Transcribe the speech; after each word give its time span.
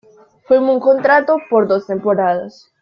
Firmó 0.47 0.73
un 0.73 0.79
contrato 0.79 1.37
por 1.51 1.67
dos 1.67 1.85
temporadas. 1.85 2.71